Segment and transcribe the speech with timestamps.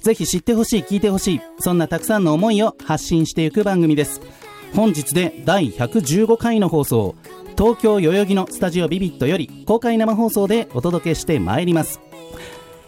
[0.00, 4.20] ぜひ知ってほしい聞いてほしいそんなたくさんの思いを発信していく番組です。
[4.74, 7.14] 本日で第115回の放送
[7.56, 12.00] 東京代々木のスタジオビビットより公開生放送でお届けしてまいります。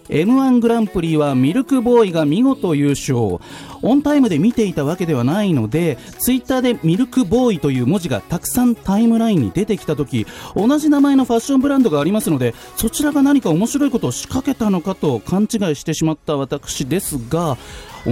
[0.09, 3.39] M 1グランプリはミルクボーイが見事優勝。
[3.83, 17.57] オンタイムで見ていたわけではないのでツイッターでミルクボーイという文字がたくさんタイムラインに出てきた時同じ名前のファッションブランドがありますのでそちらが何か面白いことを仕掛けたのかと勘違いしてしまった私ですが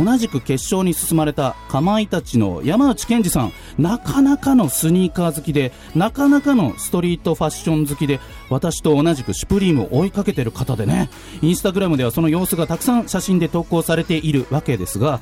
[0.05, 3.53] 同じく決勝に進まれたかまいたちの山内健二さん。
[3.79, 11.11] なかなかのスニーカー好きでなかなかのストリートファッション好きで私と同じくシュプリームを追いかけてる方でね。
[11.43, 15.21] インスタグラムではその様子がたくさん写真で投稿されているわけですが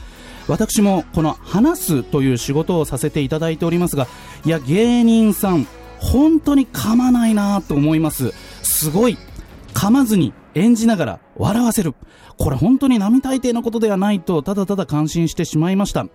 [0.48, 4.06] 私もこの話すという仕事をさせていただいておりますが
[4.44, 5.66] いや芸人さん
[5.98, 8.33] 本当に噛まないなと思います。
[8.62, 9.16] すごい
[9.75, 11.94] 噛まずに演じながら笑わせる。
[12.39, 16.06] これ本当に並大抵のことではないとただただ感心してしまいました。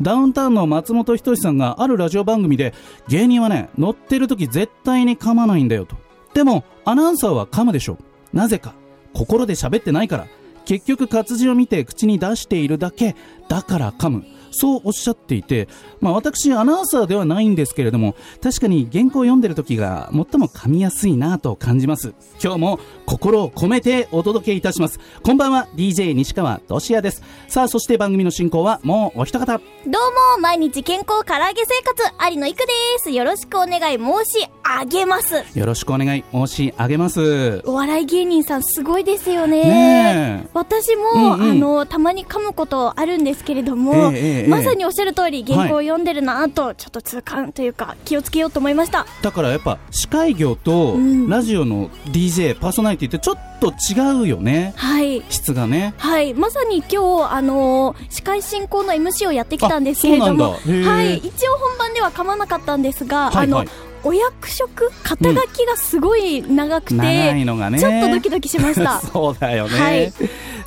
[0.00, 2.72] ダウンタウンの松本人志さんがあるラジオ番組で
[3.08, 5.96] 芸人はね乗ってる時絶対に噛まないんだよと。
[6.32, 7.98] でもアナウンサーは噛むでしょ
[8.32, 8.74] なぜか
[9.12, 10.26] 心で喋ってないから。
[10.64, 13.16] 結局活字を見て口に出しているだけ
[13.48, 14.24] だから噛む。
[14.50, 15.68] そうおっしゃっていて、
[16.00, 22.14] まあ、私、アナウンサーではないんですけれども、確かに原稿を読んでる時が最も噛みやすいなと感じます。
[22.42, 25.00] 今日も心を込めてお届けいたします。
[25.22, 27.22] こんばんは、DJ 西川俊也です。
[27.48, 29.56] さあ、そして番組の進行はもうお一方。
[29.56, 32.64] どうも、毎日健康唐揚げ生活、有野いくで
[32.98, 33.10] す。
[33.10, 35.58] よろしくお願い申し上げます。
[35.58, 37.62] よろしくお願い申し上げます。
[37.64, 40.46] お笑い芸人さんすごいですよね。
[40.52, 49.06] 私も、うんうんあの、たまに噛むことあるんですけれども、ええええええまさにおっしゃる通り、原稿を読んでるなと、ちょっと痛感というか、気をつけようと思いました。
[49.22, 54.74] だからやっぱ司会業とうんラジオの DJ、パーソナリティってちょっと違うよね。
[54.76, 55.22] はい。
[55.30, 55.94] 質がね。
[55.96, 63.46] はい、まさに今日、あのー司会進行の MC をやってきたんですけれども、はい、一応本番では噛まなかったんですが、はいはい。
[63.46, 63.64] あの、
[64.04, 67.78] お役職、肩書きがすごい長くて、長いのがね。
[67.78, 69.00] ちょっとドキドキしました。
[69.12, 70.12] そうだよね、はい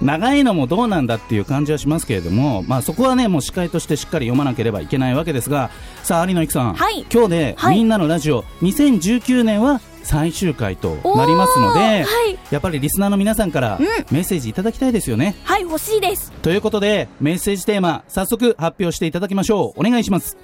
[0.02, 5.70] 長いのもどうなんだっていう感じはしますけれども、まあ、そこはねもう司会としてしっかり読まなければいけないわけですが
[6.04, 15.36] さあ有野育さん、はい今日で、はいみんなのラジオ2019年は最終回となりますので、はいやっぱりリスナーの皆さんからうんメッセージいただきたいですよね。
[15.44, 16.32] はい、欲しいです。
[16.42, 20.38] ということでメッセージテーマ早速発表していただきましょうお願いします。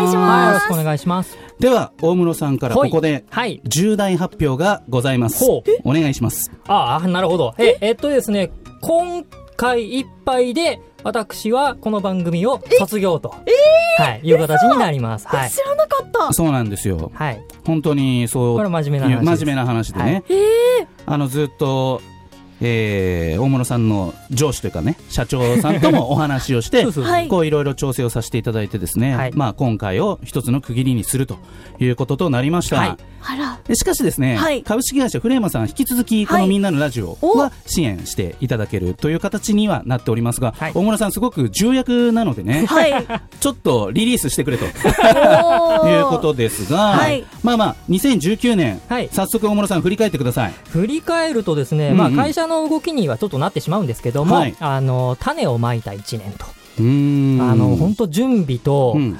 [0.53, 1.37] ろしくお願いします。
[1.57, 3.61] では、大室さんからここで、はい。
[3.63, 5.45] 重大発表がございます。
[5.85, 6.51] お願いします。
[6.67, 7.55] ああ、なるほど。
[7.57, 7.91] え、え？
[7.91, 8.51] っとですね、
[8.81, 9.23] 今
[9.55, 15.27] 回いっぱいで、私はこの番組を卒業と、はい、いう形になります。
[15.29, 15.49] はい。
[15.49, 16.33] 知らなかった。
[16.33, 17.09] そうなんですよ。
[17.13, 17.41] はい。
[17.65, 18.57] 本当にそう。
[18.57, 20.23] これは真面目な話です真面目な話でね。
[20.27, 22.01] はいあの、ずっと、
[22.61, 27.13] えー、大室さんの上司というかね、社長さんともお話をして、 そうそうそう。
[27.13, 27.27] はい。
[27.27, 29.31] こういろいろ調整をさせていただいてですね、はい。
[29.33, 31.37] まあ今回を一つの区切りにすると
[31.79, 32.77] いうこととなりました。
[32.77, 32.97] はい。
[33.21, 33.59] あら。
[33.67, 34.63] でしかしですね、はい。
[34.63, 40.71] 株式会社フレーマさん引き続きこのはいみんなのラジオおは支援していただけるという形にはなっておりますが、はい。
[40.73, 43.05] 大村さんすごく重役なのでね、はい。
[43.39, 44.65] ちょっとリリースしてくれと。
[44.65, 44.69] い
[46.01, 47.25] うことですが、はい。
[47.43, 49.09] まあまあ2019年、はい。
[49.11, 50.53] 早速大村さん振り返ってください。
[50.69, 51.97] 振り返るとですね、うんうん。
[51.97, 54.55] まあ会社の動きにはちょっとなってしまうんですけども、はい。
[54.59, 56.45] あの、種をまいた1年と、
[56.79, 57.41] うーん。
[57.41, 59.19] あの、本当準備とうん。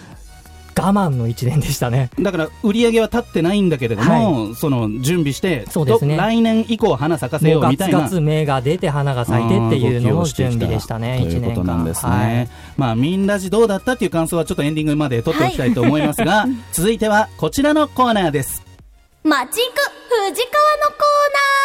[0.77, 2.09] 我我慢の一年でしたね。
[2.19, 6.17] だから売り上げは立ってないんだけれども、その準備してそうですね。
[6.17, 7.99] ど来年以降花咲かせよもうみたいな。
[7.99, 11.55] ツガツ芽が出て花が咲いてっていうのの準備でしたね、という一年間。
[11.55, 12.11] ことなんですね。
[12.11, 12.49] はい。
[12.75, 18.61] まあ、みんなじどうだったっていう感想はちょっとエンディングまで取っておきたいと思いますが、 続いてはこちらのコーナーです。
[19.23, 21.64] マチク藤川のコー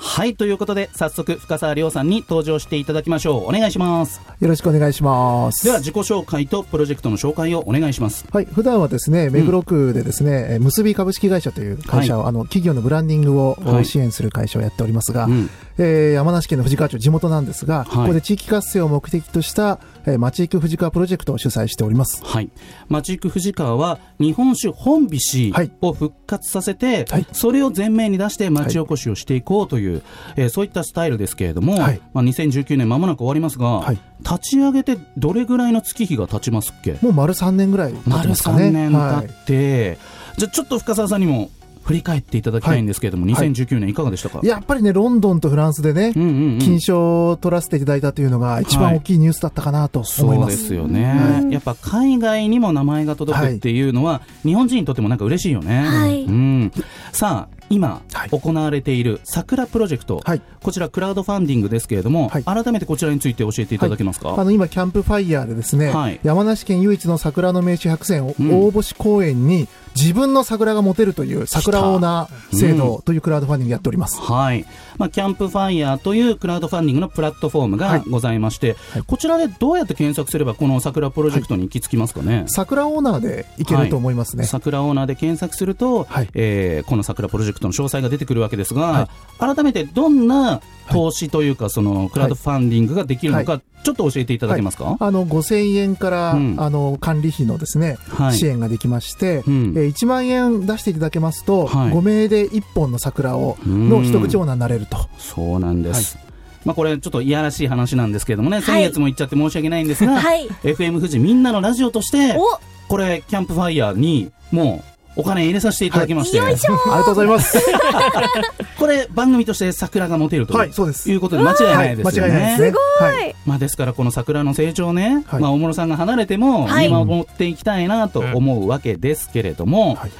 [0.00, 3.44] はい、ということで、早速、深澤亮さんに登場していただきましょう。
[3.46, 4.20] お願いします。
[4.38, 5.64] よろしくお願いします。
[5.64, 8.24] では、自己紹介とプロジェクトの紹介をお願いします。
[8.30, 22.22] はい、普段はですね、目黒区でですね、えー結び株式会社という会社を、あの、企業のブランディングを、はい支援する会社をやっておりますが、うんえー山梨県の富士川町地元なんですが、はいここで地域活性を目的とした、えー、町行く富士川プロジェクトを主催しております。
[22.24, 22.50] はい。
[22.88, 25.70] 町行く藤川は、日本酒本菱はい。
[25.80, 27.26] を復活させて、はい。
[27.32, 30.02] それを前面に出して町おこしをしていこうという、
[30.36, 32.00] えーそういったスタイルですけれども、はい。
[32.14, 33.98] まあ、2019年間もなく終わりますが、はい。
[34.20, 36.98] 立ち上げてどれぐらいの月日が経ちますっけ？
[37.02, 38.64] もう丸3年ぐらい経って丸ますかね。
[38.68, 39.26] 3年経はい。
[39.26, 39.98] って、
[40.38, 41.50] じゃあちょっと深澤さんにも
[41.88, 43.50] 振り返っていただきたいんですけれども、はい。
[43.50, 46.58] 2019年いかがでしたか、やっぱりね、ロンドンとフランスでね、うんうんうん。
[46.58, 50.56] 金賞を取らせていただいたというのが一番大きいニュースだったかなと思います。
[50.56, 55.80] そうですよね、やっぱ海外にも名前が届くっていうのは、日本人にとってもなんか嬉しいよね。
[55.86, 56.24] はい。
[56.24, 56.72] うん、
[57.12, 58.30] さあ今、はい。
[58.30, 60.42] 行われている桜プロジェクト、はい。
[60.62, 62.44] こちらクラウドファンディングですけれども、はい。
[62.44, 66.20] 改めてこちらについて教えていただけますか、あの今、キャンプファイヤーでですね、はい。
[66.22, 68.66] 山梨県唯一の桜の名所100選、うん。
[68.66, 74.20] 大星公園に自分の桜が持てるという桜オーナー制度というクラウドファンディングやっております。
[74.20, 74.64] はい。
[74.96, 79.02] まあ、キャンプファイヤーというクラウドファンディングのプラットフォームがございまして、はい。
[79.02, 84.44] こちらでどうやって検索すればこの桜プロジェクトに行き着きますかね、桜オーナーでいけると思いますね。
[84.44, 86.28] 桜オーナーで検索すると、はい。
[86.34, 89.08] えーこの桜プロジェクトの詳細が出てくるわけですが、
[89.38, 90.60] 改めてどんな
[90.90, 96.56] 投資というか、そのクラウドファンディングができるのか、はちょっと教えていただけますか、あの5000円から、うん。
[96.58, 98.34] あの管理費のですね、はい。
[98.34, 99.74] 支援ができまして、うん。
[99.76, 101.92] えー1万円出していただけますと、はい。
[101.92, 103.88] 5名で1本の桜をうん。
[103.88, 104.98] の一口オーナーになれると。
[105.18, 106.18] そうなんです。
[106.64, 110.46] まあ、これちょっといやらしい話なんですけれどもね、先月も言っちゃって申し訳ないんですが、はい。
[110.48, 112.60] FM 富士みんなのラジオとして、お。
[112.88, 117.58] これ、キャンプファイヤーにもうお金入れさせていただきまして、ありがとうございます。
[118.78, 121.10] これ、番組として桜が持てるとはいそうです。
[121.10, 122.32] いうことで間違いないですよね。
[122.32, 122.72] 間違いないです。
[122.72, 122.78] ね。
[123.00, 123.34] はい。
[123.44, 125.42] まあ、ですから、この桜の成長ね、はい。
[125.42, 126.86] まあ、大室さんが離れてもはい。
[126.86, 130.10] 見守っていきたいなと思うわけですけれども、はい。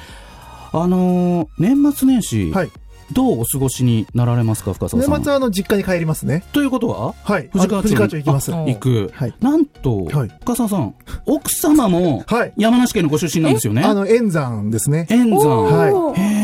[0.72, 2.70] あのー年末年始、はい
[3.12, 5.12] どうお過ごしになられますか、深澤さん。
[5.12, 6.44] 年末はあの実家に帰りますね。
[6.52, 7.14] ということは？
[7.22, 7.48] はい。
[7.52, 8.54] 藤川町行きます。
[8.54, 10.94] あ行く、はいなんと、はい深澤さん、
[11.26, 13.82] 奥様もはい山梨県のご出身なんですよね。
[13.82, 15.06] あの、円山ですね。
[15.10, 15.62] 円山。
[15.64, 16.37] はい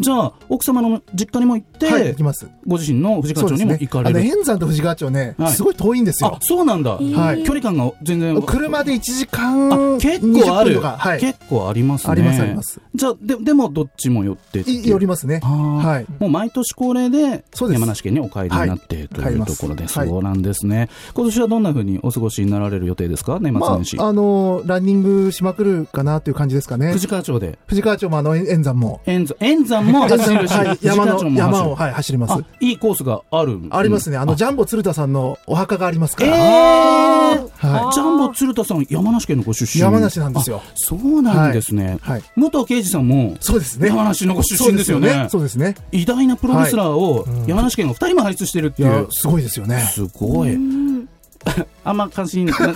[0.00, 2.46] じゃあ、奥様の実家にも行って、はい、行きます。
[2.66, 4.08] ご自身の藤川町にも行かれる。
[4.10, 6.38] あの、円山と富士川町ねはい、すごい遠いんですあよ、。
[6.40, 6.96] そうなんだ。
[6.96, 8.40] はい距離感が全然。
[8.42, 10.26] 車で1時あ間、結構
[10.58, 10.80] あ20分る。
[10.80, 11.20] はい。
[11.20, 12.12] 結構ありますね。
[12.12, 12.80] ありますあります。
[12.94, 15.40] じゃあ、ででもどっちも寄ってって寄りますね。
[15.40, 16.12] はい。
[16.20, 20.88] もう毎年恒例で山梨県にお帰りになってというところで、はいそうなんですね。
[21.14, 23.38] 今年はどんな風にお過ごしになられる予定ですか？
[23.40, 23.98] 年末ま年始。
[23.98, 26.92] あ、あの、ランニングしまくるかなという感じですかね。
[26.92, 27.58] 藤川町で。
[27.66, 29.00] 富士川町もあの、円山も。
[29.06, 29.26] 円
[29.64, 33.60] 山も走るし、はい藤山の、山を、はい、走りますあ。、いいコースがある。
[33.70, 34.16] ありますね。
[34.16, 36.36] あの、ジャンボ鶴田さんのお墓がありますかえら。
[36.36, 36.40] ー
[37.58, 41.98] はジャンボ鶴田さん、山梨県のご出身山梨なんですよあそうなんですね。
[42.02, 42.22] はい。
[42.36, 43.88] 武藤敬司さんも、そうですね。
[43.88, 45.28] 山梨のご出身ですよね。
[45.30, 45.74] そうですね。
[45.92, 49.08] 偉大なプロレスラーを山梨県が2人も輩出してるっていう、。
[49.10, 49.80] すごいですよね。
[49.80, 50.58] すごい。
[51.84, 52.54] あんま関心、だ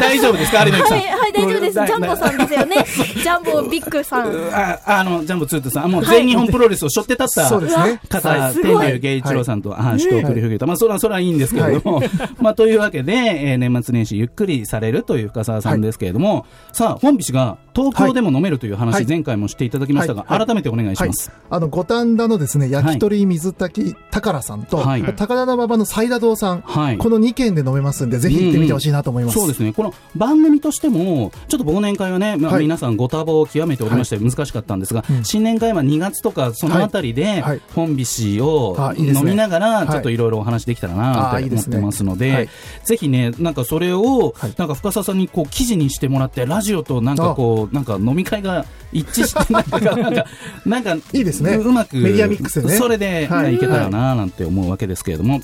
[0.00, 0.64] 大丈夫ですか？
[0.64, 0.98] 有野さん。
[0.98, 1.72] はい、はい、大丈夫です。
[1.72, 2.76] ジャンボさんですよね。
[2.84, 4.28] ジャンボビッグさん。
[4.52, 8.00] ああの、ジャンボツートさん、もう全日本プロレスを背負って立ったそうですね。
[8.08, 8.54] 方、はい。
[8.54, 10.66] 天竜慶一郎さんと話を繰り広げた。
[10.66, 12.02] まあ、それは、それはいいんですけれども、
[12.40, 19.06] まあ、というわけで、えー年末年始ゆっくりされるという深澤さんですけれども、さあ、本菱が東京でも飲めるという話、はい。
[19.06, 20.38] 前回もしていただきましたが、はい。
[20.38, 20.46] はい。
[20.46, 21.08] 改めてお願いしはい。
[21.08, 21.30] ます。。
[21.50, 25.02] あの、五反田のですね、焼き鳥水炊き宝さんと、はい。
[25.16, 26.98] 高田馬場のサイダ堂さん、はい。
[26.98, 29.38] この2軒で飲めますんで、ぜひ行ってみてほしいなと思います。
[29.38, 29.72] そうですね。
[29.72, 32.62] この番組としても、ちょっと忘年会はね、まあ、はい。
[32.62, 35.24] 皆さんご多忙を極めておりまして難しかったんですが、うん。
[35.24, 37.42] 新年会は2月とかそのあたりではい。
[37.42, 40.18] はい、本菱を飲みながら、はいちょっとい。
[40.18, 42.48] ろいろお話できたらなと思ってますのではい、
[42.84, 50.26] ぜひね、なんかそれをはい、なんか深澤さんにこう記事にしてもらって、ラジオとなんかこう、なんか飲み会が一致して、なんか、 なんか、
[50.66, 51.56] なんか、いいですね。
[51.56, 52.76] ううまく、メディアミックスでね。
[52.76, 53.54] それで、はい。
[53.54, 55.40] いけたらななんて思うわけですけれども、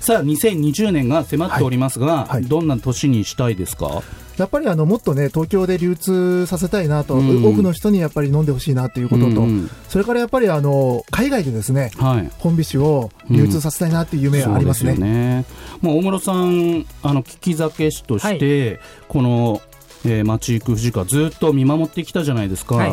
[0.00, 2.44] さあ、2020年が迫っておりますが、はいはい。
[2.44, 4.02] どんな年にしたいですか？
[4.36, 7.44] やっぱりあの、もっとね、東京で流通させたいなと、うん。
[7.44, 9.36] 多くの人にやっぱり飲んでほしいなということと、うん。
[9.36, 12.30] うんそれからやっぱりあの、海外でですね、はい。
[12.38, 14.90] 本美酒を流通させたいなっていう夢がありますね。
[14.94, 15.44] そうですよね。
[15.80, 19.60] まあ、大室さん、あの、聞き酒師として、この、
[20.04, 22.92] えー、町行く藤川ずっと見守ってきたじゃないですか、はい。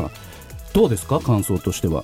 [0.74, 1.20] どうですか？
[1.20, 2.04] 感想としては。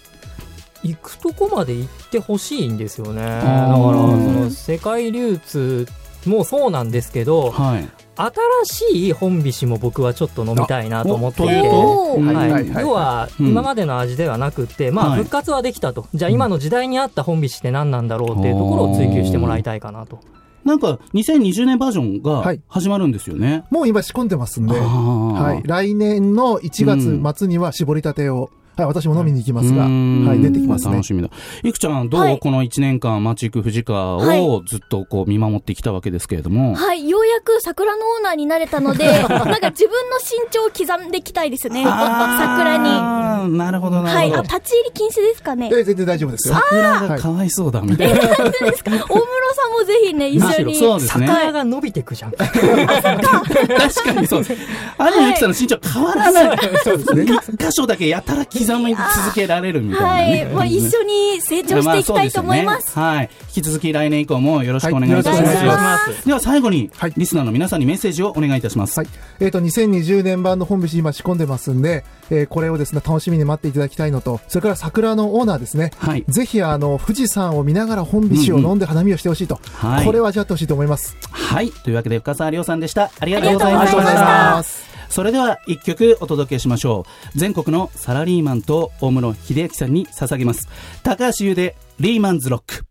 [0.83, 3.21] 行くとこまで行ってほしいんですよね。
[3.21, 5.88] だから、ーその世界流通
[6.25, 7.87] もそうなんですけど、はい。
[8.15, 8.31] 新
[8.65, 11.53] しい本菱も僕はちょっと飲みたいなと思っていて。
[11.53, 12.35] はい。
[12.35, 12.69] はい。
[12.69, 13.47] はい要はうん。
[13.47, 15.17] 今までの味ではなくて、まあ、はい。
[15.19, 20.19] 復活はできたと、じゃあ今の時代に合った本菱って何なんだろうっていうところを追求してもらいたいかなと。
[20.63, 22.61] なんか2020年バージョンがはい。
[22.67, 25.67] 始まるんですよね、もう今仕込んでますんで、はい。
[25.67, 28.51] 来年の1月末には絞りたてを、
[28.85, 31.03] はい、私も飲みに行きますが、はい、出てきますね楽。
[31.03, 31.29] しみだ。
[31.63, 36.75] いくちゃん、どう、はいこの1年間、町行く藤川はいをずっとこう見守ってきたわけですけれども。
[36.75, 41.83] はい、ようやく桜のオーナーになれたので、 なんか自分の身長を刻んでいきたいですね。
[41.83, 43.57] 桜に。
[43.57, 44.43] なるほど、なはい、あ、るほど。
[44.43, 45.69] 立ち入り禁止ですかね。
[45.71, 46.55] え全然大丈夫ですよ。
[46.55, 48.19] 桜がかわいそうだ、みたいな。
[48.19, 48.35] 大室
[48.81, 50.75] さんもぜひね、一緒に。
[50.75, 51.27] そうですね。
[51.27, 52.31] 桜が伸びてくじゃん。
[52.38, 54.61] 確かにそうです。
[55.00, 56.59] 有野由紀さんの身長変わらない。
[56.83, 57.23] そうですね。
[57.23, 60.41] 一箇所だけやたら刻み続けられるみたいなはね。
[60.51, 62.75] い、まあ、一緒に成長していきたいと思います。
[62.77, 63.29] あそうですよねはい。
[63.47, 65.65] 引き続き来年以降もよろしくお願いいたします。
[65.65, 68.97] はいでは最後に、はいリスナーの皆さんにメッセージをお願いいたします。
[68.99, 69.07] はい。
[69.39, 75.91] えっ、と、2020年版の本節今仕込んでますんで、えーこれをですね、楽しみに待っていただきたいのと、それから桜のオーナーですね。
[75.97, 79.59] はいぜひ、あの、富士山を見ながら本節を飲んで花見をしてほしいと。
[79.73, 81.17] はいこれは味わってほしいと思います。
[81.31, 81.71] はい。
[81.71, 83.11] というわけで、深澤亮さんでした。
[83.19, 84.90] ありがとうございましありがとうございたま。
[85.12, 87.38] それでは一曲お届けしましょう。
[87.38, 90.68] 全国のサラリーマンと大室秀明さんに捧げます。
[91.03, 92.86] 高橋優でリーマンズロック。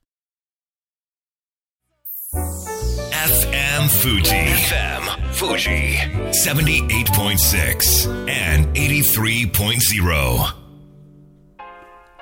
[2.33, 4.23] FM Fuji.
[4.23, 5.97] FM Fuji.
[6.31, 10.61] 78.6 and 83.0.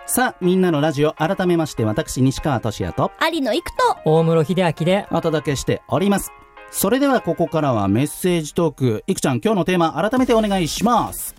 [0.07, 6.33] さあ、みんなのラジオ、改めまして私、西川俊也と有野育と、大室秀明で、お届けしております。
[6.71, 9.05] それではここからはメッセージトーク。
[9.07, 11.35] いくちゃん、今日のテーマ、改めてお願いします。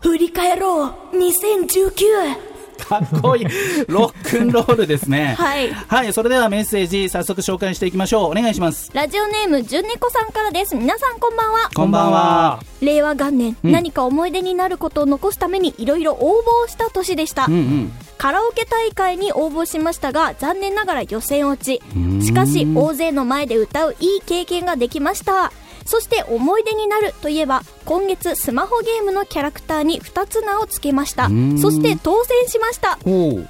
[0.00, 2.51] 振り返ろう !2019!
[2.88, 3.46] かっこいい。
[3.88, 5.34] ロックンロールですね。
[5.38, 5.72] はい。
[5.72, 8.30] はい、それではメッセージ、早速紹介していきましょう。
[8.30, 8.90] お願いします。
[8.92, 10.74] ラジオネーム、じゅんねこさんからです。
[10.74, 11.70] 皆さんこんばんは。
[11.74, 12.60] こんばんは。
[12.80, 17.92] 令和元年、うん何か思い出になることを残すためにいろいろ応募をした年でした、うんうん。
[18.18, 21.82] カラオケ大会に応募しましたが残念ながら予選落ち
[22.24, 25.52] しかし大勢の前で歌ういい経験ができました
[25.84, 31.28] そして思い出になるといえば今月スマホゲームのキャラクターに2つ名を付けました。
[31.28, 31.58] ん。
[31.58, 32.98] そして当選しました。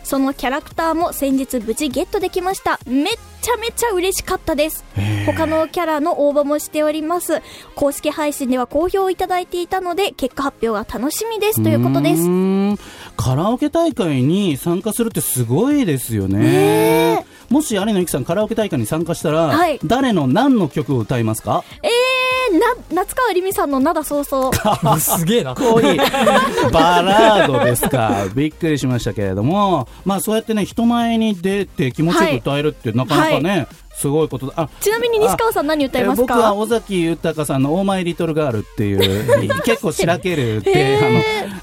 [0.05, 2.79] そのキャラクターも先日無事ゲットできました。
[2.87, 4.85] めっちゃめちゃ嬉しかったです。
[5.27, 7.43] 他のキャラの応募もしております。
[7.75, 11.63] 公式配信では好評いただいていたので結果発表が楽しみです。
[11.63, 12.23] ということです。
[13.17, 16.39] カラオケ大会に参加するってすごいですよね。
[16.39, 19.79] ねもし有野由紀さんカラオケ大会に参加したら、はい。
[19.85, 21.65] 誰の何の曲を歌いますか？
[21.83, 21.91] えー、
[22.59, 25.01] な夏川りみさんの灘そうそう。
[25.01, 25.55] すげえな。
[25.57, 25.97] こういい
[26.73, 28.27] バラードですか。
[28.35, 34.55] びっくりしましたけれども、まあそうやってね、人前に出て気持ちよく歌えるってなかなかね、すごいことだ。
[34.57, 40.99] あちなみに西川さん何歌いますえー僕はか尾崎豊さんの「オーマイ・リトル・ガール」っていう 結構しらけるって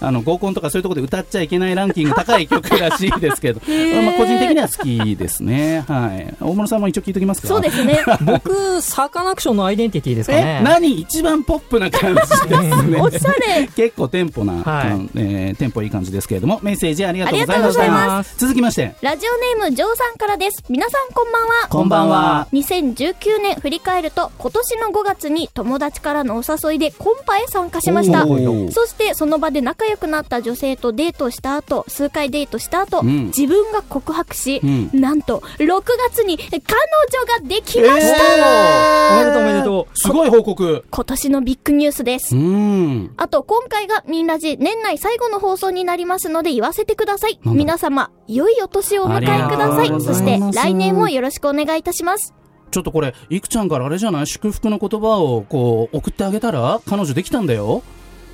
[0.02, 3.60] あのあの合コンとかそういうところで歌っちゃいけないランキング高い曲らしいですけど、
[4.04, 5.84] まあ、個人的には好きですね。
[5.88, 6.34] はい。
[6.40, 7.48] 大室さんも一応聞いときますか？
[7.50, 10.62] そうですね僕、サカナクションのアイデンティティですかえね。
[10.64, 12.48] 何一番ポップな感じです
[12.88, 12.98] ね。
[13.02, 13.68] おしゃれ。
[13.76, 14.92] 結構テンポな、はい。
[14.92, 18.36] うんえーテンポいい感じですけれどもメッセージありがとうございましありがとうございたます。
[18.38, 18.96] 続きまして。
[19.02, 20.64] ラジオネームジョーさんからです。
[20.70, 21.68] 皆さんこんばんは。
[21.70, 22.19] こんばんは
[22.52, 28.26] 2019年振り返ると今年の5月に友達からのお誘いでコンパへ参加しました。
[28.26, 33.26] そしてその場で仲良くなった女性とデートした後数回デートした後、うん。
[33.28, 34.90] 自分が告白し、うん。
[34.94, 36.60] なんと6月に彼女
[37.42, 38.24] ができました、
[39.14, 39.98] おめでとうおめでとう。
[39.98, 40.86] すごい報告。
[40.90, 42.36] 今年のビッグニュースです。
[43.18, 47.40] あと、今回がミンラジ年内最後の放送になりますので言わせてください。
[47.44, 49.88] 皆様、良いお年をお迎えください。
[50.02, 52.09] そして来年もよろしくお願いいたします。
[52.18, 54.28] ちょっとこれ、いくちゃんからあれじゃない？
[54.28, 57.82] 祝福の言葉をこう送ってあげたら彼女できたんだよ。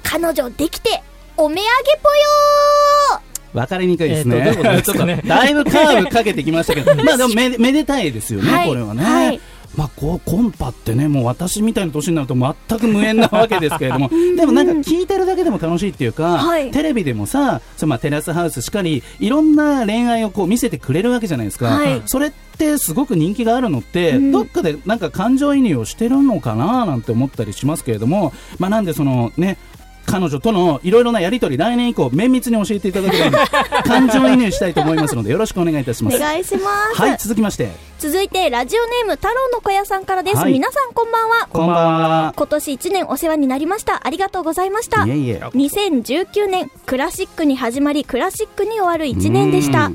[0.03, 1.01] 彼女できて、
[1.38, 3.22] おめあげぽよ
[3.53, 4.53] わかりにくいですね。
[4.53, 8.67] すかねちょっとだいぶカーブかけてきましたけど、 まあでもめでめでたいですよね、はい。
[8.67, 9.03] これはね。
[9.03, 9.41] はい
[9.77, 16.72] まあこうコンパってね、もう私みたいな年になると全く無縁なわけですけれども、 でもなんか聞いてるだけでも楽しいっていうか、はい。
[16.72, 21.67] テレビでもさ、そのまあテラスハウスしかり、いろんな恋愛をこう見せてくれるわけじゃないですか。
[21.67, 22.01] はい。
[22.05, 24.32] それってすごく人気があるのって、うん。
[24.32, 29.58] どっかでなんか感情移入をしてるのかななんて思ったりしますけれども、まあなんでそのね、
[30.06, 33.46] 彼女とのいろいろなやりとり、来年以降、綿密に教えていただければ、
[33.84, 36.18] 感情移入したいと思いますので、よろしくお願いいたします。
[36.18, 37.02] お願いします。
[37.02, 40.38] はい、続きまして、続いて、ラジオネーム、太郎の小屋さんからです。
[40.38, 41.48] はい皆さんこんばんは。
[41.52, 42.34] こんばんは。
[42.36, 44.08] 今年1年お世話になりました。
[44.08, 45.06] ありがとうございました。
[45.06, 45.40] いえいえ。
[45.54, 49.92] 2019年、クラシックに始まり、クラシックに終わる1年でした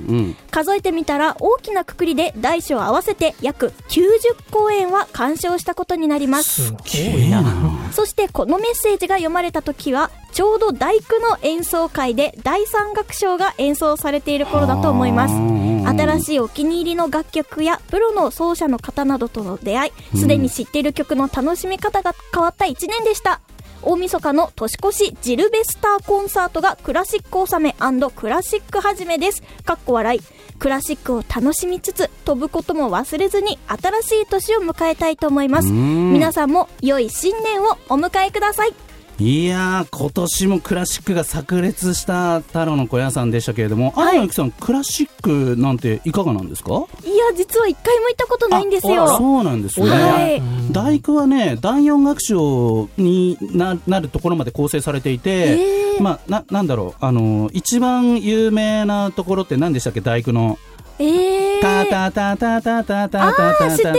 [0.50, 6.66] 数えてみたら、大きなくくりで大小合わせて約90公演は鑑賞したことになります。
[6.66, 6.78] すご
[7.18, 7.42] いな。
[7.92, 23.40] そしてこのメッセージが読まれた時はちょうど大工の演奏会で第三楽章が演奏されている頃だと思います新しいお気に入りの楽曲やプロの奏者の方などとの出会いすでに知っている曲の楽しみ方が変わった1年でした
[23.82, 27.74] 大晦日の年越しジルベスターコンサートがクラシック納め
[28.10, 29.42] クラシック始めです。
[29.64, 30.20] かっこ笑い。
[30.60, 35.68] クラシックを楽しみつつ飛ぶことも忘れずに新しい年を迎えたいと思います。
[35.68, 38.74] うん皆さんも良い新年をお迎えください。
[39.18, 46.72] いやー、今年もクラシックが炸裂した太郎の小屋さんでしたけれども、はい荒野由紀さん、クラシックなんていかがなんですか？
[47.04, 49.08] いや、実は一回も行ったことないんですあよ。
[49.16, 49.88] そうなんですね。
[49.88, 50.42] はい。
[50.72, 60.58] 大工はね、第四楽章にななるところまで構成されていて、えーまあ、な、なんだろう、あの、一番有名なところって何でしたっけ、大工の。
[60.98, 61.60] えー。
[61.60, 63.98] タタタタタタタタあタター知って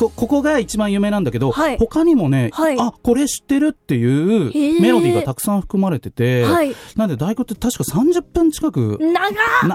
[0.00, 8.98] こここが一番有名なんだけど、はい他にもね、はいあこれ知ってるっていうメロディーがたくさん含まれてて、はいなんで大工って確か30分近く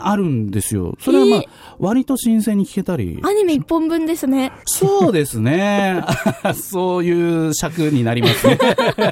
[0.01, 0.95] あるんですよ。
[0.99, 3.19] それはまあ、えー割と新鮮に聞けたり。
[3.23, 4.51] アニメ一本分ですね。
[4.65, 6.03] そうですね。
[6.55, 8.57] そういう尺になりますね。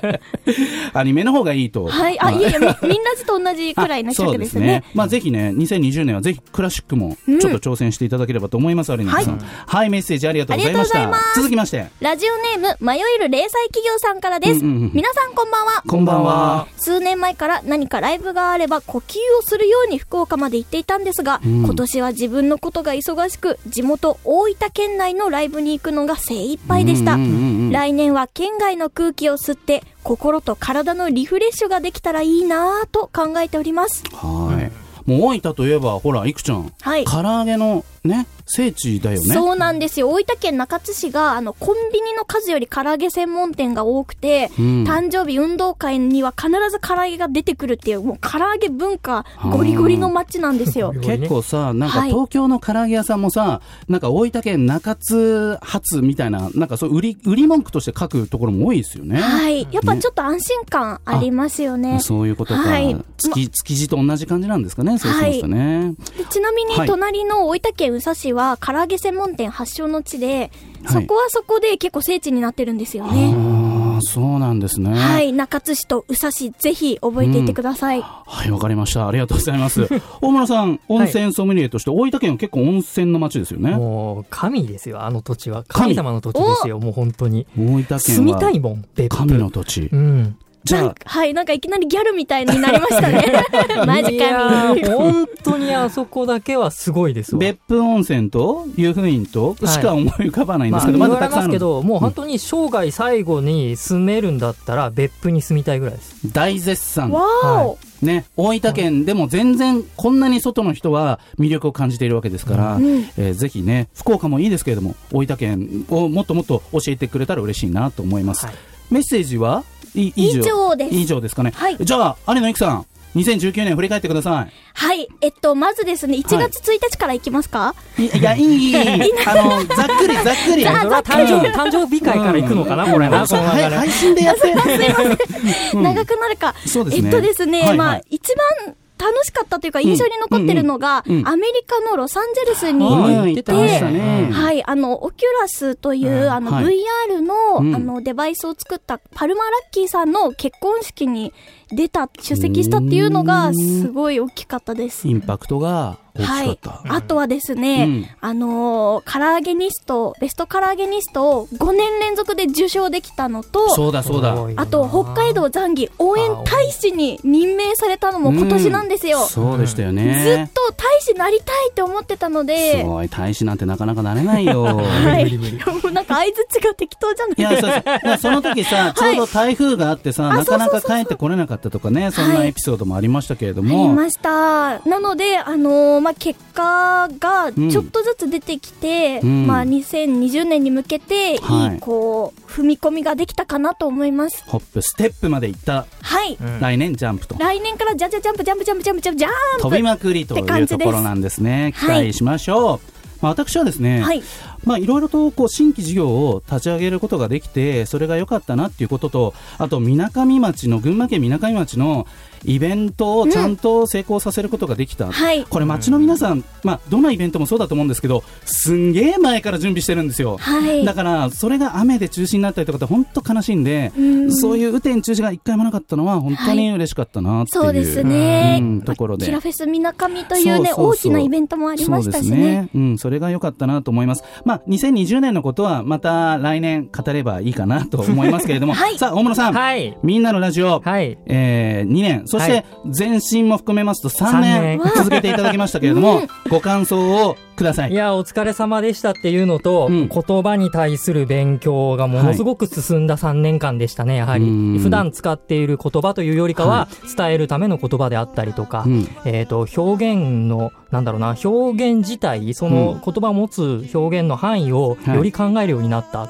[0.94, 1.88] アニメの方がいいと。
[1.88, 2.20] はい。
[2.20, 4.84] あ、いやいや、みみんなずと同じくらいの尺ですね。
[4.94, 9.40] まあぜひね、2020年はぜひクラシックもうんちょっと挑戦していただければと思います、有野さん。
[9.40, 11.03] はい、メッセージありがとうございました。
[11.36, 14.64] 続きまして、ラジオネーム、迷える零細企業さんからです。
[14.64, 15.84] 皆さんこんばんは。
[15.88, 16.68] こんばんは。
[16.78, 27.18] 数年前から何かライブがあれば呼吸をするように福岡まで行っていたんですが、うん今年は自分のことが忙しく、地元大分県内のライブに行くのが精一杯でした。
[27.18, 34.04] 来年は県外の空気を吸って、心と体のリフレッシュができたらいいなぁと考えております。
[34.14, 34.84] はい。
[35.10, 36.72] もう大分といえば、ほら、いくちゃん。
[36.82, 39.34] はい唐揚げのね、聖地だよね。
[39.34, 40.10] そうなんですよ。
[40.10, 50.94] 大分県中津市が、あの、コンビニの数より唐揚げ専門店が多くて、うん誕生日運動会には必ず唐揚げが出てくるっていう、もう唐揚げ文化ゴリゴリの街なんですよ。
[51.02, 59.20] 結構さ、なんかはい東京の唐揚げ屋さんもさ、なんか大分県中津発みたいな、なんかそう売り、売り文句として書くところも多いですよね。
[59.20, 59.68] はい。
[59.72, 62.00] やっぱちょっと安心感ありますよね。
[62.02, 62.60] そういうことか。
[62.60, 65.94] はい築築地と同じ感じなんですかね、そうしますとね。
[66.18, 70.50] でちなみにはい隣の大分県宇佐市は唐揚げ専門店発祥の地で、はい
[70.86, 73.34] そこはそこで結構聖地になってるんですよね。
[73.34, 74.94] ああ、そうなんですね。
[74.94, 75.22] は。
[75.22, 75.32] い。
[75.32, 78.02] 中津市と宇佐市、ぜひ覚えていてください。
[78.02, 79.08] はい、わかりました。
[79.08, 79.88] ありがとうございます。
[80.22, 83.72] 大村さん、温泉ソムリエとして、大分県は結構温泉の街ですよね。
[83.72, 85.64] もう、神ですよ、あの土地は。
[85.70, 87.48] 神神様の土地ですよ、もう本当に。
[87.58, 88.86] 大分県住みはたいもん。
[89.10, 89.96] 神の土地う。
[89.98, 90.36] ん。
[90.64, 91.34] じゃなんかはい。
[91.34, 93.26] なんかいきなりギャルみたいになりましたね。
[93.86, 94.82] マジいや神。
[94.82, 97.40] ー本当にあそこだけはすごいですあ、わ。
[97.40, 106.16] 別府温泉と湯布院としか思い浮かばないんでまあ、すけど、言われまだたくさんあるますけど、もう本当に生涯最後に住めるんだったら、別府に住みたいぐらいです。
[106.32, 107.12] 大絶賛。
[107.12, 107.78] わーお。
[108.02, 112.86] ね、大分県でも全然こんなに外の人は魅力を感じているわけですから、うん
[113.18, 118.46] えーぜひね、福岡もいいですけれども、大分県をもっともっと教えてくれたら嬉しいなと思います。
[118.46, 118.56] はい
[118.92, 119.64] メッセージは？
[119.64, 120.96] い以以上です。
[120.96, 121.52] 以上ですかね。
[121.56, 121.78] はい。
[121.80, 125.08] じゃあ、有野由紀さん、2019年振り返ってくださはい。
[125.22, 128.06] えっと、まずですね、1月1日からいきますか、い。
[128.06, 128.76] いいや、いい、いい、
[129.28, 130.64] あの、ざっくり、ざっくり。
[130.66, 134.52] それは誕生日、誕生日会から行くのかな、これな、この配信でやって。
[135.74, 135.84] うん。
[135.84, 136.56] 長くなるか。
[136.66, 137.04] そうですね。
[137.06, 137.78] えっとですね、はいはい。
[137.78, 143.16] まあ、一番楽しかったというか印象に残ってるのが、アメリカのロサンゼルスにはい。
[143.16, 143.52] うん言って。
[143.52, 146.66] はい、あの、オキュラスという、あの、はい。
[146.66, 147.76] VR の、うん。
[147.76, 151.34] あの、デバイスを作ったパルマラッキーさんの結婚式に
[151.70, 155.08] 出た、出席したっていうのが、すごい大きかったです。
[155.08, 156.94] インパクトがはいかった。。
[156.94, 164.36] あとはですね、うんあのー、唐揚げニスト、ベスト唐揚げニストを5年連続で受賞できたのと、そうだ、そうだ。
[164.58, 169.20] あと、北海道ザンギ応援大使に任命されたのも今年なんですよ。
[169.26, 170.52] そうでしたよずっね。
[170.54, 174.64] と大使なりたいって思ってたのすで、ごい、大使なんてなかなかなれないよ。
[174.64, 175.38] はい。
[175.38, 183.94] もうなんか相づちが適当じゃないいや、そうそう いやその時さ、ちょうど台風があってさ、あなかなか帰ってこれなかったとかね、そんなエピソードもありましたけれどありも。
[183.94, 184.80] ました。
[184.88, 194.44] なので、あのーまあ、結果がんちょっとずつ出てきて、うんまあ、2020年に向けて、いい、はいこう、踏み込みができたかなと思います。
[194.46, 196.38] ホップ、ステップまで行ったはい。
[196.40, 197.36] うん来年ジャンプと。
[197.40, 201.74] 来年からジャンジャンジャンプ、ジャンプ、ジャンプ、ジャンプ、ジャンプ、ジャンプ飛びまくりというところなんですね。
[201.80, 202.80] 期はい待しましょう。
[203.22, 204.22] まあ、私はですね、はい。
[204.66, 212.08] まあ、いろいろとこう新規事業を立ち上げることができて、それが良かったなっていうことと、あと、みなかみ町の、群馬県みなかみ町の
[212.46, 215.12] イベントをちゃんと成功させることができた。
[215.12, 215.46] はい。
[215.46, 220.38] これ町の皆さん、まあ、どのイベントもそうだと思うんですけど、すんげえ前から準備してるんですよ。
[220.38, 220.84] はい。
[220.84, 227.64] だから、それが雨で中止になったりとかって本当悲しいんで、うんそういう雨天中止が一回もなかったのは本当に嬉しかったなっていう。
[227.64, 228.60] そうですね。
[228.62, 232.70] うんところでキラフェスみなかみというね、大きなイベントもありましたしそうですね。
[232.76, 234.24] うん、それが良かったなと思います。
[234.46, 238.98] まあ、2020年のことはまた来年語ればいいかなと思いますけれども、 はい。
[238.98, 239.98] さあ、大室さん、はい。
[240.04, 241.18] みんなのラジオ、はい。
[241.26, 242.62] えー、2年、そしはい。
[242.62, 242.66] て
[242.98, 244.82] 前身も含めますと3三年年。
[244.96, 247.92] 続けていただきましたけれども、 ご感想をください。
[247.92, 254.80] いや、お疲れ様でしたっていうのと、うん言葉に対する勉強がものすごく進んだ3年間でしたね、やはりうん。
[254.80, 266.30] 普段使っている言葉というよりかは、伝えるための言葉であったりとか、うんえっ、と、表現の、なんだろうな、表現自体、その言葉を持つ表現の範囲をはいより考えるようになった。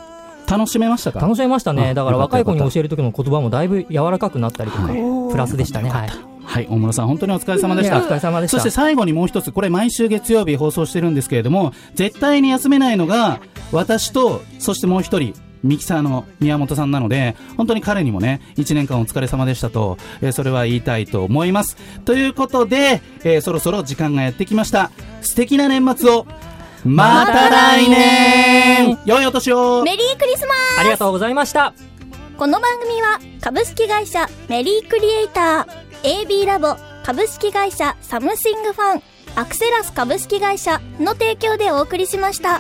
[0.50, 1.20] 楽しめましたか？
[1.20, 1.94] 楽しめましたあね。
[1.94, 5.90] だから若い子に教える時の言葉もだいぶ柔らかくなったりとか、はいプラスでしたね。
[5.90, 6.33] はい。
[6.46, 8.02] はい、大室さん、本当にお疲れ様でしたお。
[8.02, 8.58] 疲れ様でした。
[8.58, 13.40] そして最後にもう一つ、これ毎週月曜日放送してるんですけれども、絶対に休めないのが、
[13.72, 21.78] 私と、そしてもう一人、ミキサーの宮本さんなので、本当に彼にもね、一年間お疲れ様でしたと、えーそれは言いたいと思います。
[22.04, 24.92] ということで、えーそろそろ時間がやってきました。
[25.22, 26.28] 素敵な年末を、
[26.84, 31.74] また来年良いお年をメリークリスマスありがとうございました。
[32.38, 39.02] この番組は株式会社メリークリエイター AB ラボ株式会社サムシングファン
[39.36, 42.60] アクセラス株式会社の提供でお送りしました。